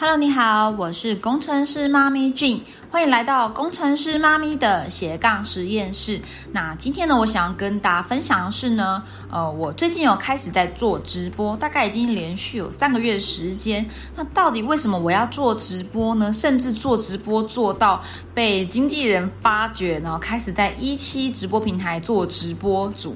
[0.00, 6.18] Hello，你好，我是工程师妈咪 Jane，欢迎来到工程师妈咪的斜杠实验室。
[6.50, 13.86] 那今天呢，我想要跟大家分享的是呢，呃，我最近有开始在做直播，大概已经连续有三个月时间。
[14.16, 16.32] 那到底为什么我要做直播呢？
[16.32, 23.14] 甚至做直播做到被经纪人发掘，然后开始在一期直播平台做直播主。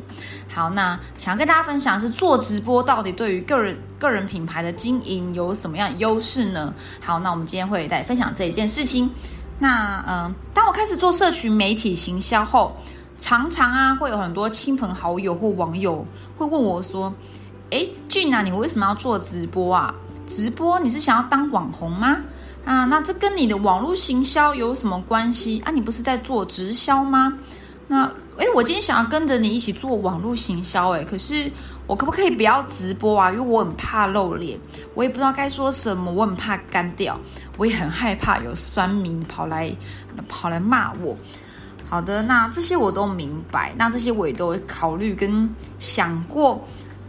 [0.55, 6.73] 好，那想要跟大家分享是做直播到底对于个人个人品牌的经营有什么样的优势呢？
[7.01, 9.11] 好，那我们今天会来分享这一件事情。
[9.59, 12.77] 那嗯，当我开始做社群媒体行销后，
[13.19, 16.06] 常常啊会有很多亲朋好友或网友
[16.38, 17.12] 会问我说
[17.70, 19.92] ：“诶，俊啊，你为什么要做直播啊？
[20.28, 22.16] 直播你是想要当网红吗？
[22.64, 25.73] 啊，那这跟你的网络行销有什么关系啊？
[25.73, 27.36] 你不是在做直销吗？
[27.89, 31.48] 那？”哎，我今天想要跟着你一起做网络行销，哎，可是
[31.87, 33.30] 我可不可以不要直播啊？
[33.30, 34.59] 因为我很怕露脸，
[34.95, 37.17] 我也不知道该说什么，我很怕干掉，
[37.56, 39.73] 我也很害怕有酸民跑来
[40.28, 41.17] 跑来骂我。
[41.89, 46.61] 好的，那这些我都明白，那这些我也都考虑跟想过。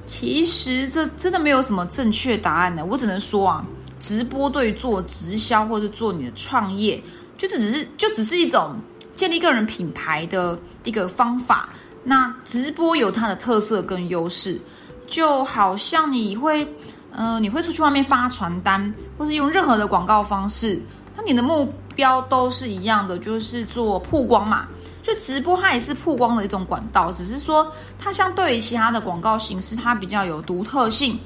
[0.05, 3.65] 其实这真的没有什么正确答案的，我只能说啊，
[3.99, 7.01] 直播对做直销或者做你的创业，
[7.35, 8.75] 就是只是就只是一种。
[9.15, 11.69] 建立个人品牌的一个方法，
[12.03, 14.61] 那直播有它的特色跟优势，
[15.07, 16.67] 就好像你会，
[17.11, 20.79] 呃，你会出去外面发传单，或是用任何的广告方式，
[21.15, 24.67] 那你的目标都是一样的，就是做曝光嘛。
[25.01, 31.17] 就直播它也是曝光的一种管道，只是说它相对于其他的广告形式，它比较有独特性，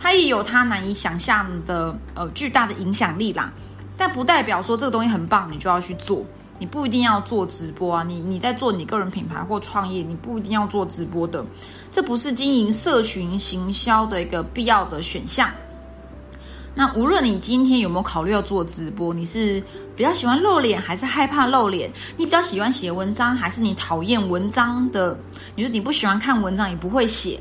[0.00, 3.52] 它也有它难以想象的呃巨大的影响力啦。
[3.96, 6.26] 但不代表说这个东西很棒，你就要去做。
[6.60, 11.42] 你不一定要做直播啊，你你在做你个人品牌或创业，你不一定要做直播的，
[11.90, 15.50] 这不是经营社群行销的一个必要的选项。
[16.74, 19.60] 那无论你今天有没有考虑要做直播，你是
[19.96, 21.90] 比较喜欢露脸还是害怕露脸？
[22.16, 25.18] 你比较喜欢写文章还是你讨厌文章的？
[25.56, 27.40] 你说你不喜欢看文章，也不会写，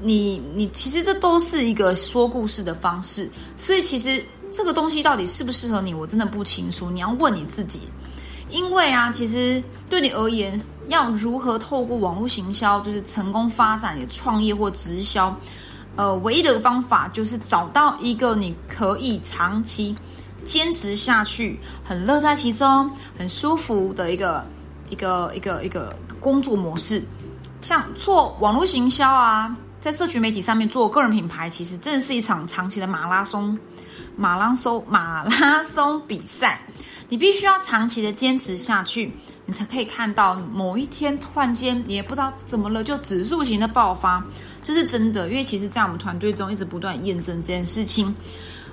[0.00, 3.28] 你你其实这都是一个说故事的方式。
[3.56, 4.22] 所以其实
[4.52, 6.90] 这个东西到底适不适合你，我真的不清楚。
[6.90, 7.80] 你要问你自己。
[8.52, 15.34] 因为啊，其实对你而言，要如何透过网络行销，就是成功发展你的创业或直销，
[15.96, 19.96] 呃，唯一的方法就是找到一个你可以长期
[20.44, 24.44] 坚持下去、很乐在其中、很舒服的一个
[24.90, 27.02] 一个一个一个工作模式。
[27.62, 33.56] 像做网络行销啊，在社群媒体上面做个人品牌，其实真的是一场长期的马拉松。
[34.16, 36.60] 马拉松马拉松比赛，
[37.08, 39.12] 你必须要长期的坚持下去，
[39.46, 44.22] 你才可以看到某一天突然间，你也不知道怎么了，就指数型的爆发，
[44.62, 45.28] 这是真的。
[45.28, 48.14] 因为其实，在我们团队中一直不断验证这件事情。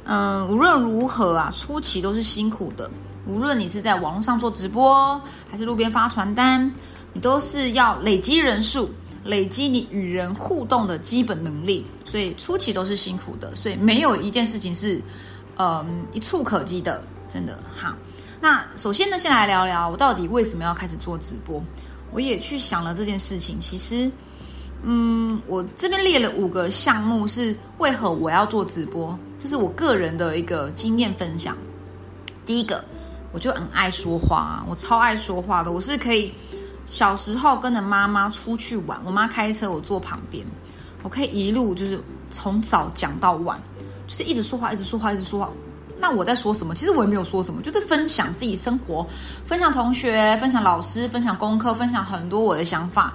[0.03, 2.89] 嗯，无论如何啊，初期都是辛苦的。
[3.25, 5.19] 无论你是在网络上做直播，
[5.49, 6.71] 还是路边发传单，
[7.13, 8.89] 你都是要累积人数，
[9.23, 11.85] 累积你与人互动的基本能力。
[12.05, 13.55] 所以初期都是辛苦的。
[13.55, 15.01] 所以没有一件事情是。
[15.59, 17.93] 嗯，一触可及的，真的好。
[18.39, 21.61] 那首先呢，先来聊聊我到底为什么要开始做直播。
[22.11, 23.59] 我也去想了这件事情。
[23.59, 24.09] 其实，
[24.83, 31.57] 嗯，我这边列了五个项目，是为何我要做直播，这是我个人的一个经验分享。
[32.45, 32.81] 第一个，
[33.33, 35.73] 我就很爱说话，我超爱说话的。
[35.73, 36.33] 我是可以
[36.85, 40.45] 小时候跟着妈妈出去玩，我妈开车，我坐旁边，
[41.03, 43.61] 我可以一路就是从早讲到晚。
[44.09, 45.49] 就是一直说话，一直说话，一直说话。
[46.01, 46.73] 那我在说什么？
[46.73, 49.05] 其实我也没有说什么，就是分享自己生活，
[49.45, 53.13] 分享同学，分享老师，分享功课，分享很多我的想法。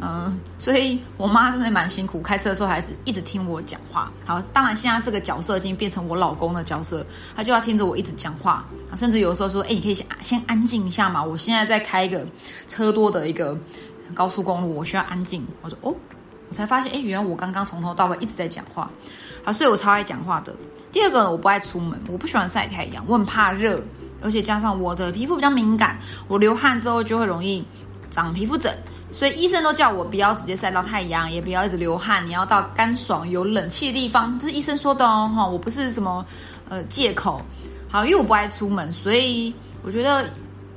[0.00, 4.12] 嗯，所以我妈真的蛮辛苦，开车的时候还是一直听我讲话。
[4.24, 8.64] 好，当然现在这个角色已经变成我老公的角色，他就要听着我一直讲话，
[8.96, 12.26] 甚至有时候说：“哎，你可以先先安静一下嘛，我现在在开一个
[12.66, 13.56] 车多的一个
[14.12, 15.94] 高速公路，我需要安静。”我说：“哦。”
[16.48, 18.90] 我才发现，哎，原来我刚刚从头到尾一直在讲话。
[19.44, 20.54] 好，所以我超爱讲话的。
[20.90, 23.80] 第二个，我不爱出门，我不喜欢晒太阳，我很怕热，
[24.22, 27.64] 而且加上我的皮肤比较敏感，我流汗之后就会容易
[28.10, 28.74] 长皮肤疹，
[29.12, 36.24] 所以医生都叫我不要直接晒到太阳，也不要一直流汗，你要到干爽有冷气的地方，这是医生说的哦，哈，我不是什么
[36.68, 37.42] 呃借口。
[37.90, 40.24] 好，因为我不爱出门，所以我觉得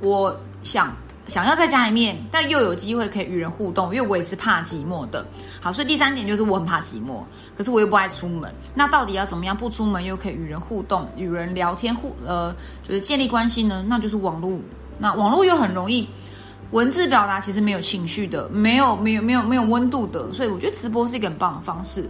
[0.00, 0.94] 我想。
[1.28, 5.24] 想要在家里面，但又有机会可以与人互动，因为我也是怕寂寞的。
[5.60, 7.22] 好，所以第三点就是我很怕寂寞，
[7.56, 8.52] 可是我又不爱出门。
[8.74, 13.84] 那到底要怎么样不出门又可以与人互动、与人聊天互呃，就是建立关系呢？
[13.86, 14.58] 那就是网络。
[14.98, 16.08] 那网络又很容易
[16.72, 22.08] 文字表达，其实没有情绪的，没有没有没有没有温度的，所以我觉得直播是一个很棒的方式。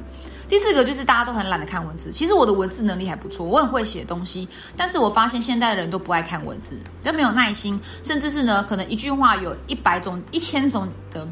[0.52, 2.12] 第四个就是大家都很懒得看文字。
[2.12, 4.46] 其实我的文字能力还不错，我很会写东西，
[4.76, 6.72] 但是我发现现在的人都不爱看文字，
[7.02, 11.26] 比较没有耐心，甚至是呢，可能一句话有一百种、一千种的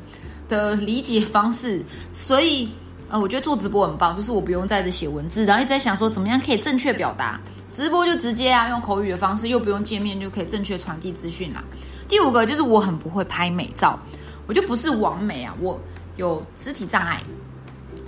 [0.49, 1.85] 的理解方式。
[2.15, 2.67] 所以，
[3.11, 7.39] 呃，我觉得做直播很棒，就是我不用在这写文字，然后一直在想说怎么样可以正确表达。
[7.75, 11.63] 直播就直接啊，用口语的方式，又不用见面就可以正确传递资讯啦。
[12.09, 14.01] 第五个就是我很不会拍美照，
[14.47, 15.79] 我就不是完美啊，我
[16.17, 17.23] 有肢体障碍。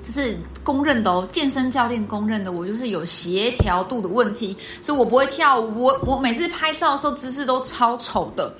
[0.03, 5.85] 这是公认的哦，健身教练公认的，我就是有协调度的问题，所以我不会跳舞。
[5.85, 8.53] 我我每次拍照的时候姿势都超丑的，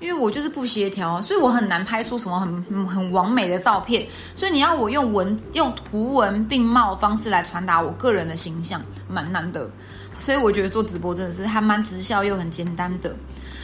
[0.00, 4.04] 因为我就是不协调，所以我很难拍出什么很很很完美的照片。
[4.34, 9.70] 所以你要我用文用图文并茂方式来传达我个人的形象，蛮难的。
[10.18, 13.14] 所以我觉得做直播真的是还蛮直销又很简单的。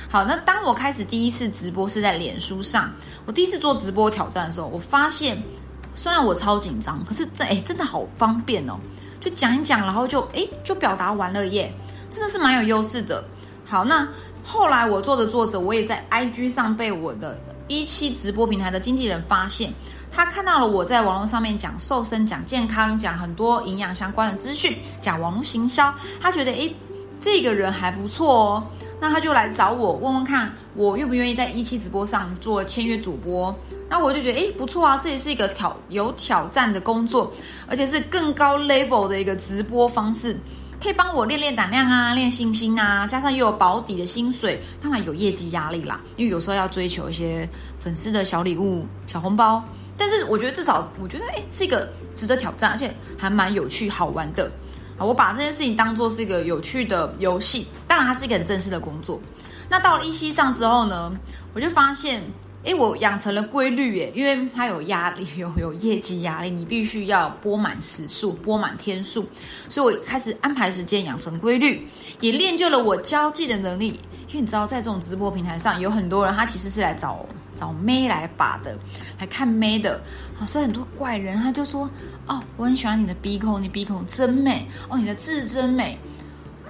[0.09, 2.93] 好，那当我开始第一次直播是在脸书上，
[3.27, 5.37] 我第一次做直播挑战的时候，我发现。
[5.95, 8.75] 虽然我超紧张，可是这哎真的好方便哦，
[9.21, 11.73] 就讲一讲，然后就哎就表达完了耶，
[12.11, 13.25] 真的是蛮有优势的。
[13.65, 14.07] 好，那
[14.45, 17.39] 后来我做着做着，我也在 IG 上被我的
[17.69, 19.73] 一期直播平台的经纪人发现，
[20.13, 26.71] 他看到了我在网络上面讲瘦身、讲健康、讲很多营养相关的资讯，讲网络行销，他觉得哎
[27.19, 28.67] 这个人还不错哦，
[29.01, 33.55] 那他就来找我问问看，我愿不愿意在一期直播上做签约主播。
[33.95, 37.33] 那我就觉得，哎，不错啊，这也是一个挑有挑战的工作，
[37.69, 40.37] 而且是更高 level 的一个直播方式，
[40.83, 47.49] 可以帮我练练胆量啊，练信心啊，加上又有保底的薪水，当然有业绩压力啦，因为有时候要追求一些
[47.79, 49.63] 粉丝的小礼物、小红包。
[49.97, 54.51] 但是我觉得至少，我觉得，哎，是一个值得挑战，而且还蛮有趣、好玩的。
[54.99, 59.21] 啊，我把这件事情当做是一个有趣的游戏，当然它是一个很正式的工作。
[59.69, 61.17] 那到了一期上之后呢，
[61.55, 62.21] 我就发现。
[62.65, 69.27] 哎，我养成了规律耶，因为它有压力，有有业绩压力，你必须要播满时数，播满天数，
[69.69, 71.87] 所以我开始安排时间，养成规律，
[72.21, 74.01] 也练就了我交际的能力。
[74.29, 77.25] 因为你知道，在这种直播平台上，有很多人他其实是来找
[77.55, 78.77] 找妹来把的，
[79.21, 80.01] 来看妹的，
[80.49, 81.89] 所以很多怪人他就说
[82.27, 85.99] ：“哦，我很喜欢你的鼻孔，你鼻孔真美哦，你的痣真美。”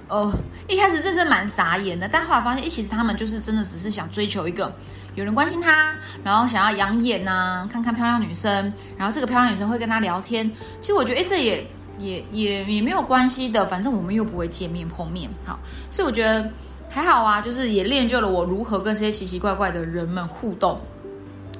[0.07, 0.31] 哦，
[0.67, 4.71] 一开始真是蛮傻眼的，但后来发现，其实他们就是真的只是想追求一个。
[5.15, 10.49] 有人关心他，然后想要养眼呐，看看漂亮女生，然后这个漂亮女生会跟他聊天。
[10.81, 11.65] 其实我觉得，哎，这也
[11.97, 15.57] 也也也没有关系的，反正我们又不会见面碰面，好，
[15.89, 16.51] 所以我觉得
[16.89, 20.79] 还好啊，就是也练就了我如何跟这些奇奇怪怪的人们互动。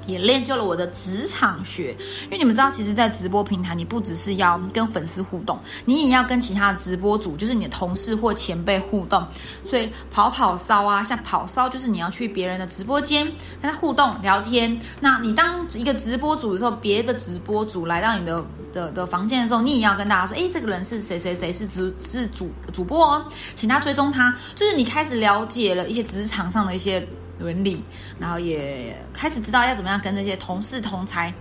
[0.05, 9.25] 也练就了我的职场学，因为你们知道，其实，在直播平台，你不只是要跟粉丝互动，你也要跟其他的直播主，就是你的同事或前辈互动。
[9.63, 13.25] 所以跑跑骚啊，像跑骚，就是你要去别人的直播间
[13.61, 14.79] 跟他互动聊天。
[14.99, 23.25] 那你当一个直播主的时候，别的直播主来到你的的的房间的时候，你也要跟大家说，哎，这个人是谁谁谁，是直是主主播哦，
[23.55, 24.35] 请他追踪他。
[24.55, 27.05] 就是你开始了解了一些职场上的一些。
[27.39, 27.83] 伦理，
[28.19, 31.33] 然后也开始知道要怎么样跟那些同事同才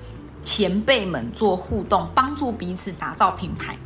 [0.43, 3.76] 前辈们做互动，帮助彼此打造品牌。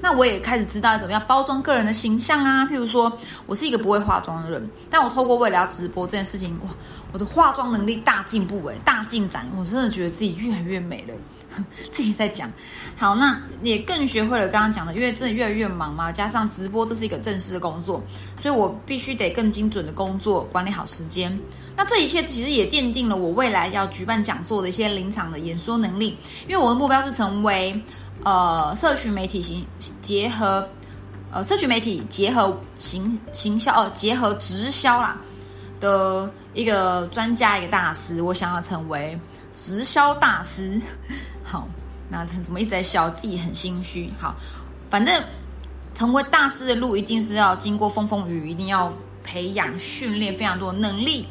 [0.00, 2.66] 那我也开始知道怎么样包装个人的形象啊。
[2.66, 3.16] 譬如说，
[3.46, 6.70] 我是一个不会化妆的人，但我透过为了要直播这件事情，哇，
[7.12, 11.14] 我的化妆能力大进步诶，大进展，我真的觉得自己越来越美了。
[11.92, 12.50] 自己在讲，
[12.96, 18.02] 好，那也更学会了刚刚讲的，因为真的越来越忙嘛，加上直播这是一个正式的工作，
[18.40, 21.36] 所以我必须得更精准的工作，管理好时间。
[21.76, 27.80] 那这一切其实也奠定了我未来要举办讲座的一些临场的演说能力，因为我的目标是成为
[28.24, 29.66] 呃社群媒体型
[30.02, 30.68] 结合
[31.30, 35.18] 呃社群媒体结合行行销呃结合直销啦
[35.80, 39.18] 的一个专家一个大师，我想要成为
[39.54, 40.78] 直销大师。
[41.52, 41.68] 好，
[42.08, 43.10] 那怎么一直在笑？
[43.10, 44.10] 自己很心虚。
[44.18, 44.34] 好，
[44.88, 45.22] 反正
[45.94, 48.90] 成为大师的路一定是要经过风风雨雨，一定要
[49.22, 51.26] 培养训练非常多的能力，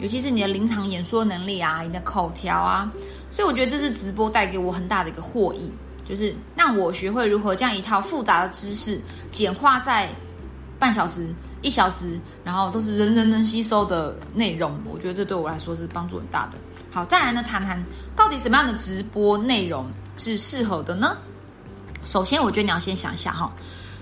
[0.00, 2.90] 尤其是你的临场演说能力啊，你的口条啊。
[3.30, 5.70] 所以我觉得这是直播带给我很大的一个获益，
[6.04, 9.00] 就是让我学会如何将一套复杂的知识
[9.30, 10.08] 简化在
[10.80, 14.76] 半小时、一小时，然后都是人人能吸收的内容。
[14.92, 16.58] 我觉得这对我来说是帮助很大的。
[16.92, 17.80] 好，再来呢，谈谈
[18.16, 21.16] 到底什么样的直播内容是适合的呢？
[22.04, 23.52] 首先，我觉得你要先想一下哈，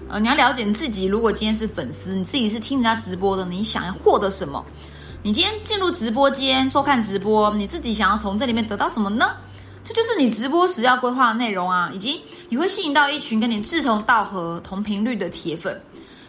[0.08, 1.04] 呃，你要了解你自己。
[1.04, 4.64] 如果今天是粉丝，你自己是听人家直播的，你想要获得什么？
[5.22, 9.32] 你今天进入直播间收看直播，你自己想要从这里面得到什么呢？
[9.84, 15.78] 这就是你直播时要规划的内容啊，以及你会吸引到一群跟你志同道合、同频率的铁粉。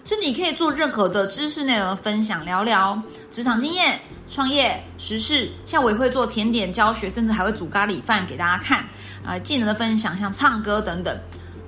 [0.10, 3.00] 所以你可以做任何的知识内容分享，聊聊
[3.30, 8.84] 职场经验、创业、时事，像我也会做甜点教学，甚至还会煮咖喱饭给大家看。
[9.24, 11.16] 啊，技能的分享，像唱歌等等，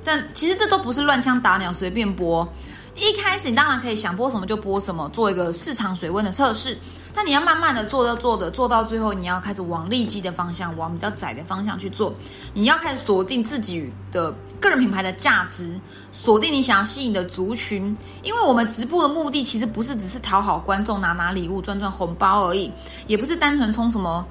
[0.04, 2.52] 但其实这都不是乱枪打鸟随便播。
[2.96, 6.76] 一开始你当然可以想播什么就播什么，做一个市场水温的测试。
[7.14, 12.14] 但你要慢慢的做着做着，做到最后，你要开始往利基的方向，往比较窄的方向去做。
[12.54, 15.80] 你要开始锁定自己的个人品牌的价值，
[16.12, 17.96] 锁定你想要吸引的族群。
[18.24, 22.72] 因为我们直播的目的其实不是只是讨好观众，拿拿礼物，赚赚红包而已，
[23.08, 24.26] 也不是单纯冲什么，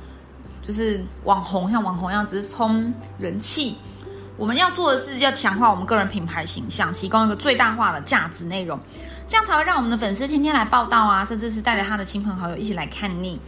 [0.66, 3.76] 就是网红像网红一样，只是冲人气。
[4.36, 8.80] 我们要做的是要强化我们个人品牌形象，提供一个最大化的价值内容。
[9.30, 13.40] 这样才会让我们的粉丝天天来报道啊，甚至是带着他的亲朋好友一起来看你，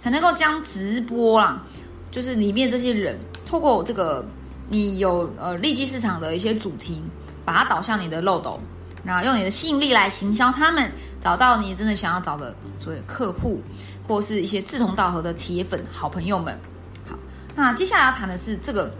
[0.00, 1.62] 才能够将直播啦，
[2.10, 3.14] 就是里面这些人，
[3.46, 4.24] 透过这个
[4.70, 7.02] 你有呃利基市场的一些主题，
[7.44, 8.58] 把它导向你的漏斗，
[9.04, 10.90] 然后用你的吸引力来行销他们，
[11.22, 13.60] 找到你真的想要找的所谓客户，
[14.08, 16.58] 或是一些志同道合的铁粉好朋友们。
[17.06, 17.14] 好，
[17.54, 18.90] 那接下来要谈的是这个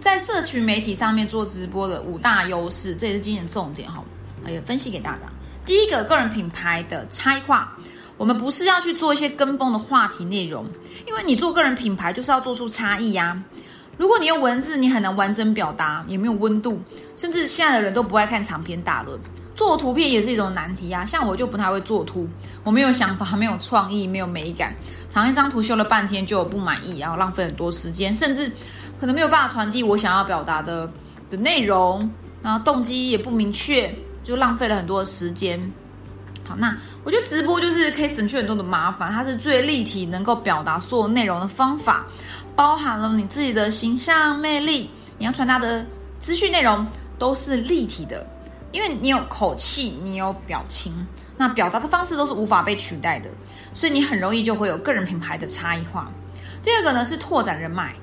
[0.00, 4.02] 在社群媒体上面做直播的五大优势，这也是今年重点哈，
[4.44, 5.20] 也分析给大家。
[5.68, 7.76] 第一个个人品牌的差异化，
[8.16, 10.64] 我们不是要去做一些跟风的话题内容，
[11.06, 13.38] 因为你做个人品牌就是要做出差异呀。
[13.98, 16.80] 如果你用文字，你很难完整表达，也没有温度，
[17.16, 19.20] 甚至现在的人都不爱看长篇大论，
[19.54, 21.04] 做图片也是一种难题啊。
[21.04, 22.26] 像我就不太会做图，
[22.64, 24.74] 我没有想法，没有创意，没有美感，
[25.10, 28.50] 长一张图修了半天就不满意，然后浪费很多时间，甚至
[28.98, 30.90] 可能没有办法传递我想要表达的
[31.28, 32.10] 的内容，
[32.42, 33.94] 然后动机也不明确。
[34.28, 35.58] 就浪费了很多的时间。
[36.46, 42.06] 好，那我觉得直播就是可以省去很多的麻烦，它是最立体，能够表达所有内容的方法，
[42.54, 45.82] 包含了你自己的形象魅力，你要传达的
[46.20, 46.86] 资讯内容
[47.18, 48.26] 都是立体的，
[48.70, 50.94] 因为你有口气，你有表情，
[51.34, 53.30] 那表达的方式都是无法被取代的，
[53.72, 56.12] 所以你很容易就会有个人品牌的差异化。
[56.62, 57.94] 第二个呢是拓展人脉。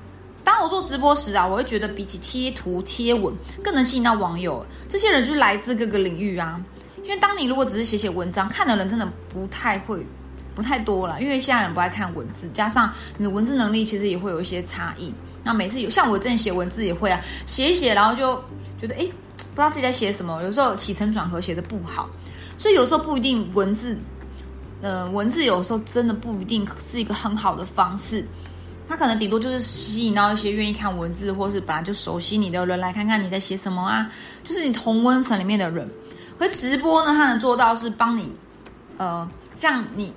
[0.46, 3.34] 当我做直播时啊，我会觉得比起贴图贴文，
[3.64, 4.64] 更能吸引到网友。
[4.88, 6.60] 这些人就是来自各个领域啊。
[7.02, 10.06] 因为当你如果只是写写文章，看的人真的不太会，
[10.54, 11.20] 不太多了。
[11.20, 15.12] 因为现在人不爱看文字，加上你的文字能力其实也会有一些差异。
[15.42, 18.40] 那每次有像我这样写文字也会啊，写一写，然后就
[18.80, 19.00] 觉得哎，
[19.36, 20.40] 不知道自己在写什么。
[20.44, 22.08] 有时候起承转合写的不好，
[22.56, 23.98] 所以有时候不一定文字，
[24.80, 28.24] 呃，文字有时候真的不一定是一个很好的方式。
[28.88, 34.10] 他可能顶多就是吸引到一些愿意看文字，或是本来就熟悉你的人来看看你在写什么啊，
[34.44, 35.88] 就是你同温层里面的人。
[36.38, 38.30] 可直播呢，他能做到是帮你，
[38.98, 39.28] 呃，
[39.60, 40.12] 让你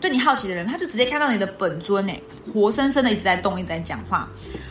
[0.00, 4.28] 对你好奇的人，他就直接看到你的本尊诶，活生生的一直在动，一直在讲话。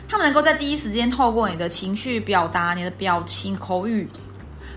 [0.08, 4.08] 他们能够在第一时间透过你的情绪表达、你的表情、口语，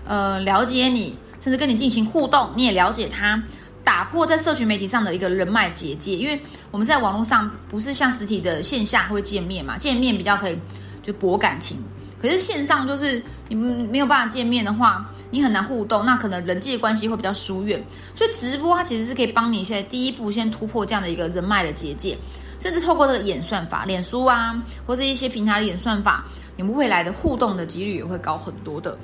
[0.05, 3.41] 呃，了解你，甚至跟你进行互动，你也了解他。
[3.87, 6.37] 打破在社群媒体上的一个人脉结界，因为
[6.71, 10.59] 我们在网络上不是像实体的线下会见面嘛，见面比较可以
[11.01, 11.77] 就博感情。
[12.19, 17.81] 可是线上就是你们没有办法见面的话，你很难互动，那可能人际关系会比较疏远。
[18.13, 22.17] 所以直播它其实是可以帮你现在第一步先突破这样的一个人脉的结界，
[22.59, 26.25] 甚至透过这个演算法，脸书啊或者一些平台的演算法，
[26.57, 28.97] 你们未来的互动的几率也会高很多的。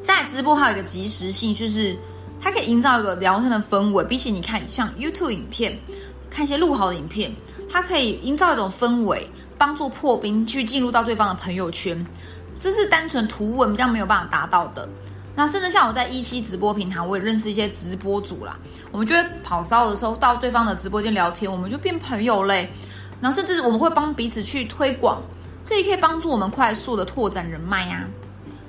[0.00, 1.98] 在直播还有一个及时性，就是。
[2.44, 5.80] 它可以营造一个聊天的氛围，比起你看像 YouTube 影片，
[6.28, 7.34] 看一些录好的影片，
[7.72, 12.06] 它可以营造一种氛围，帮助破冰去进入到对方的朋友圈，
[12.60, 14.86] 这是单纯图文比较没有办法达到的。
[15.34, 18.58] 那甚至像我在一期直播平台，我也认识一些直播主啦，
[18.92, 22.70] 我们就会跑骚的时候到对方的直播间聊天，我们就变朋友嘞。
[23.22, 25.22] 然后甚至我们会帮彼此去推广，
[25.64, 28.06] 这也可以帮助我们快速的拓展人脉呀。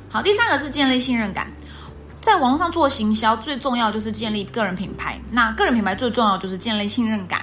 [0.09, 1.51] 好，第三个是建立信任感。
[2.25, 5.21] 在网络上做行销，最重要就是建立个人品牌。
[5.29, 7.41] 那个人品牌最重要就是建立信任感。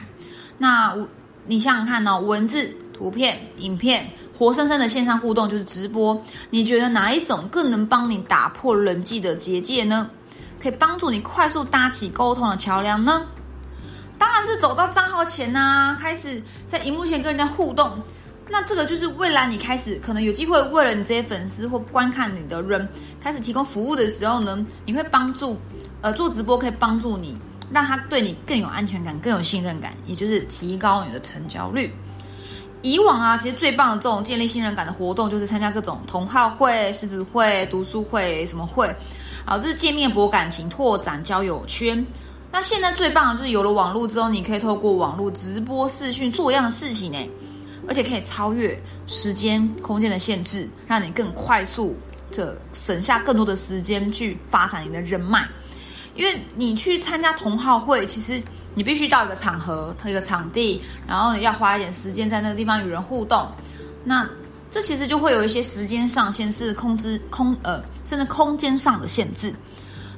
[0.58, 1.06] 那我
[1.46, 2.18] 你想想看呢？
[2.18, 6.20] 文字、图片、影片，活生生的线上互动就是直播。
[6.50, 10.10] 你觉得哪一种更能帮你打破人际的结界呢？
[10.60, 13.24] 可以帮助你快速搭起沟通的桥梁呢？
[14.18, 17.88] 当然是走到账号前呢，开始在荧幕前跟人家互动。
[18.52, 22.86] 那这个就是未来你开始可能有机会为了你这些粉丝或观看你的人
[23.18, 25.56] 开始提供服务的时候呢，你会帮助，
[26.02, 27.34] 呃，做直播可以帮助你，
[27.72, 31.90] 让他对你更有安全感、更有信任感，也就是提高你的成交率。
[32.82, 38.94] 以往啊，其实最棒的这种建立信任感的活动，就是参加各种同好会、狮子会、读书会什么会，
[39.46, 42.04] 好，这是见面博感情、拓展交友圈。
[42.50, 47.18] 那现在最棒的就是有了网络之后，你可以透过网络直播视讯做一样的事情呢。
[47.88, 51.96] 而且可以超越时间、空间的限制，让你更快速
[52.30, 55.48] 的省下更多的时间去发展你的人脉。
[56.14, 58.42] 因为你去参加同好会，其实
[58.74, 63.48] 你必须到一个场合、一个场地，然后要花一点时间在那个地方与人互动。
[64.04, 64.28] 那
[64.70, 69.54] 这其实就会有一些时间上限是控制空呃，甚至空间上的限制。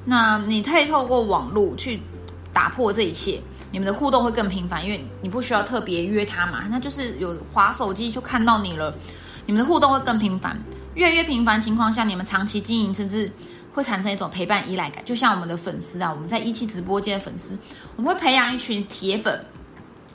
[0.05, 2.01] 那你可以透过网络去
[2.53, 3.41] 打破这一切，
[3.75, 8.95] 你们的互动会更频繁，因为你不需要特别约他嘛，那就是有划手机就看到你了，
[9.47, 10.57] 你们的互动会更频繁。
[10.95, 13.29] 越来越频繁情况下，你们长期经营，甚至
[13.73, 15.05] 会产生一种陪伴依赖感。
[15.05, 17.59] 就像我们的粉丝啊，我们在一期直播间的粉丝，
[17.97, 19.45] 我们会培养一群铁粉，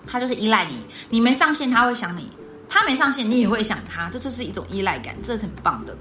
[0.07, 0.77] 他就是依赖你，
[1.09, 2.31] 你没上线他会想你，
[2.69, 5.93] 他没上线你也会想他，这就是一种依赖感，这是很棒的。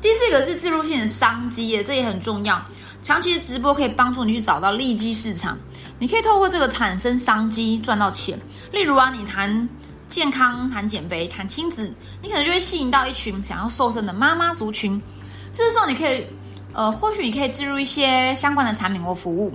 [0.00, 2.60] 第四个是自入性的商机，这也很重要。
[3.04, 5.56] 长期的直播可以帮助你去找到利基市场，
[5.98, 8.38] 你可以透过这个产生商机赚到钱。
[8.72, 9.68] 例如啊，你谈。
[10.08, 15.02] 健康谈减肥谈亲子，你可能就会吸引到一群想要瘦身的妈妈族群。
[15.50, 16.24] 这时候你可以，
[16.72, 19.52] 呃，或许你可以置入一些相关的产品或服务。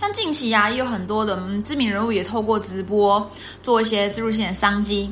[0.00, 3.30] 像近期啊，也有很多的知名人物也透过直播
[3.62, 5.08] 做一些植入性的商机。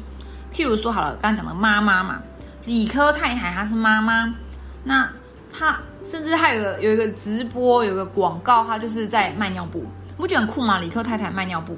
[0.52, 2.20] 譬如说，好了，刚刚讲的妈妈嘛，
[2.64, 4.34] 理科太太她是妈妈，
[4.82, 5.08] 那
[5.56, 9.84] 她甚至还有个有一个直播，有个广告，她就是在卖尿布，
[10.20, 10.78] 不觉得很酷吗？
[10.78, 11.72] 理科太太卖尿布。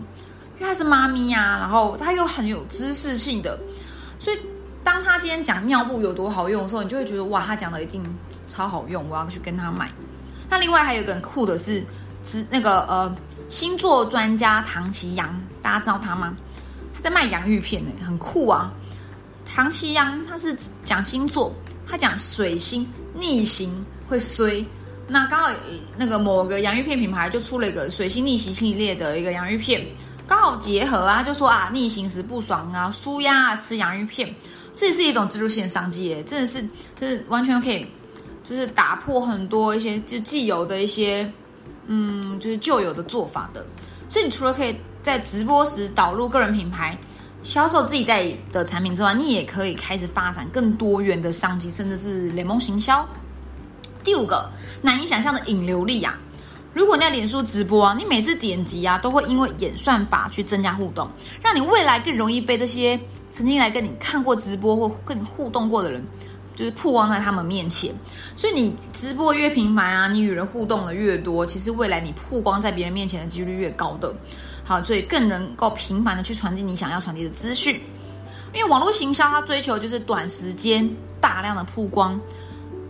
[0.61, 3.58] 因为她是妈咪呀，然后她又很有知识性的，
[4.18, 4.38] 所以
[4.84, 8.02] 当她今天讲尿布有多好用的时候，你就会觉得哇，她讲的一定
[8.46, 9.90] 超好用，我要去跟她买。
[10.49, 11.84] 那另外还有一个很酷的是，
[12.25, 13.12] 是那个呃
[13.49, 16.37] 星座专家唐奇阳，大家知道他吗？
[16.94, 18.72] 他在卖洋芋片呢，很酷啊。
[19.44, 21.52] 唐奇阳他是讲星座，
[21.88, 24.64] 他讲水星逆行会衰，
[25.09, 25.50] 那刚好
[25.97, 29.85] 那个某个洋芋片品牌就出了一个水星逆行系列的一个洋芋片。
[30.26, 34.32] 刚好结合啊，就说啊，逆行时不爽啊，舒压啊，吃洋芋片，
[34.75, 36.66] 这也是一种植入性商机耶，真的是，
[36.99, 37.85] 就是完全可以，
[38.49, 41.30] 就是打破很多一些就既有的一些，
[41.87, 43.66] 嗯，就是旧有的做法的。
[44.09, 46.97] 所以你除了可以在直播时导入个人品牌，
[47.42, 53.06] 销售自己在的产品之外，你也可以开始发展更多元的商机，甚至是联盟行销。
[54.04, 56.18] 第五个，难以想象的引流力啊。
[56.75, 61.06] 如果你在脸书直播啊，你每次点击啊，都会因为演算法去增加互动，
[61.43, 62.99] 让你未来更容易被这些
[63.32, 66.02] 曾经来跟你看过直播或跟你互动过的人，
[66.56, 67.95] 就是曝光在他们面前。
[68.36, 74.15] 所以你直播越频繁啊，你与人互动的越多，其实未来你曝光在别人面前的几率越高的。
[74.65, 77.78] 好，所以更能够频繁的去传递你想要传递的资讯。
[78.54, 80.88] 因为网络行销它追求就是短时间
[81.21, 82.19] 大量的曝光，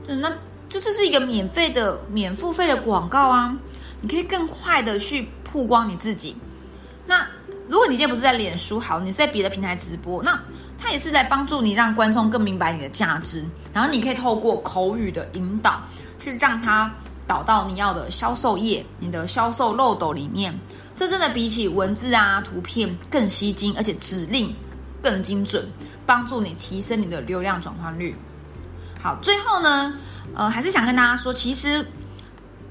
[0.07, 0.31] 就那
[0.72, 3.54] 就这是一个免费的免付费的广告啊。
[4.00, 6.35] 你可以更快的去曝光你自己。
[7.06, 7.26] 那
[7.68, 10.40] 如果你今天不是在脸书，好，你是在别的平台直播，那
[10.78, 13.44] 它也是在帮助你让观众更明白你的价值。
[13.74, 15.78] 然后你可以透过口语的引导，
[16.18, 16.90] 去让他
[17.26, 20.58] 导到你要的销售页、你的销售漏斗里面。
[20.96, 24.52] 这真的比起文字啊、图片更吸睛，而且指令
[25.02, 25.68] 更精准，
[26.04, 28.16] 帮助你提升你的流量转换率。
[29.00, 29.94] 好，最后呢，
[30.35, 31.85] 呃，还是想跟大家说，其实。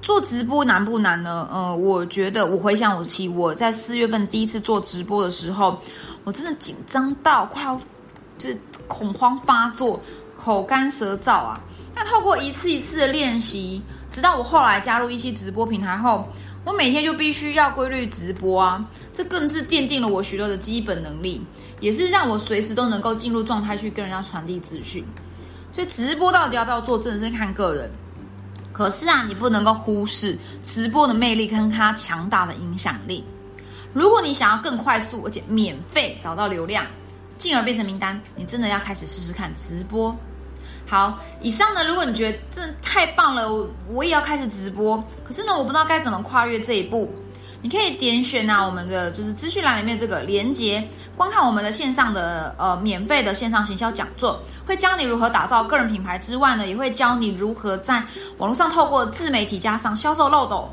[0.04, 1.48] 做直播难不难呢？
[1.52, 5.80] 呃，我觉得我回想起我在四月份第一次做直播的时候，
[6.24, 7.80] 我真的紧张到快要
[8.40, 10.02] 就是恐慌发作，
[10.36, 11.62] 口干舌燥啊。
[11.94, 16.28] 那透过一次一次的练习，直到我后来加入一期直播平台后，
[16.66, 18.84] 我每天就必须要规律直播啊。
[19.14, 21.40] 这更是奠定了我许多的基本能力，
[21.80, 25.06] 也是让我随时都能够进入状态去跟人家传递资讯。
[25.74, 27.90] 所以直播到底要不要做，真的是看个人。
[28.74, 33.24] 可是啊，你不能够忽视直播的魅力跟它强大的影响力。
[33.94, 36.86] 如果你想要更快速而且免费找到流量，
[37.38, 40.16] 进而变成名单，你真的要开始试试看直播。
[40.88, 43.50] 好，以上呢，如果你觉得这太棒了，
[43.88, 45.04] 我也要开始直播。
[45.24, 47.14] 可是呢，我不知道该怎么跨越这一步。
[47.62, 50.86] 你可以点选啊，我们的就是资讯栏里面这个连接。
[51.16, 58.04] 观看我们的线上的呃免费的线上行销讲座，会教你如何打造个人品牌之外呢，也会教你如何在
[58.38, 60.68] 网络上透过自媒体加上销售漏斗，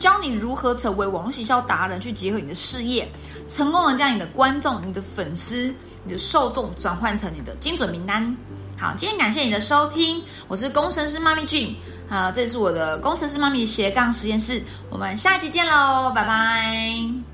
[0.00, 3.08] 教你如何成为网络行销达人，去结合你的事业，
[3.48, 8.34] 成功的将你的观众、你的粉丝、你的受众转换成你的精准名单。
[8.82, 11.72] 好，今天感谢你的收听，我是工程师妈咪俊，
[12.10, 17.31] 啊，这是我的工程师妈咪斜杠实验室，我们下一集见喽，拜拜。